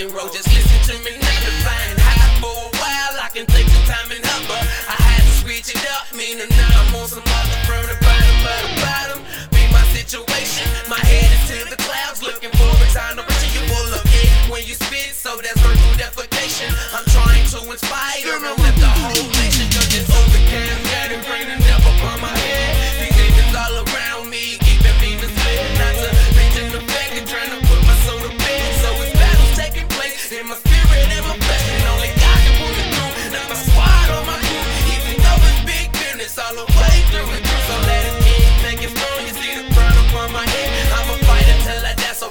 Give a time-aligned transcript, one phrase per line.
[0.00, 0.28] and roll.
[0.32, 1.28] Just listen to me now.
[1.44, 3.14] Been flying high for a while.
[3.20, 4.56] I can take some time and number.
[4.88, 6.08] I had to switch it up.
[6.16, 9.18] Meaning now I'm on some other from the bottom of the bottom.
[9.52, 10.64] Be my situation.
[10.88, 13.62] My head is to the clouds, looking for a time to reach you.
[13.68, 16.72] Will look it when you spit, so that's virtual defecation.
[16.96, 18.59] I'm trying to inspire.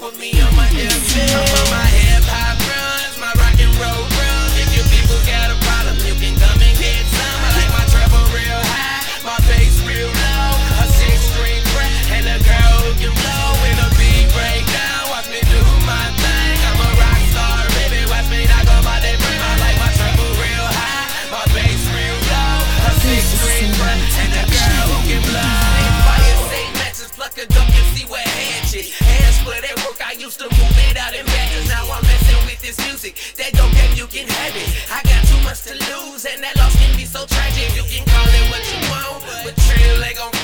[0.00, 1.49] put me on my ass.
[34.06, 34.68] Can have it.
[34.90, 37.74] I got too much to lose, and that loss can be so tragic.
[37.74, 40.39] You can call it what you want, but trail leg on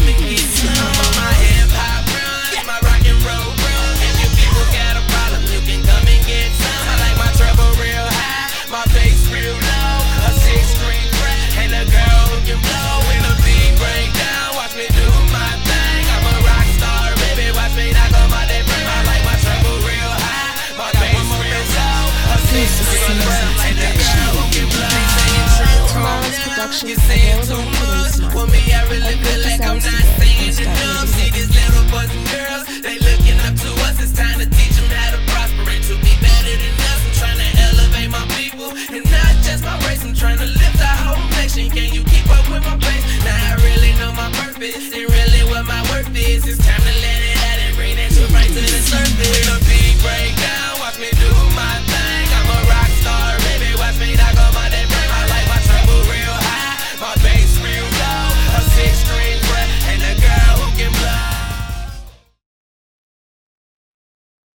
[0.00, 0.68] you and get some.
[0.68, 3.41] On my hip hop run, my rock and roll
[26.72, 28.32] Tomorrow's You is saying too much?
[28.32, 28.48] Smart.
[28.48, 31.04] me, I really feel like I'm not saying enough.
[31.12, 34.00] See these little boys and girls, they looking up to us.
[34.00, 37.00] It's time to teach them how to prosper and to be better than us.
[37.04, 40.00] I'm trying to elevate my people and not just my race.
[40.00, 41.68] I'm trying to lift our whole nation.
[41.68, 43.04] Can you keep up with my pace?
[43.20, 46.48] Now I really know my purpose and really what my worth is.
[46.48, 46.81] It's time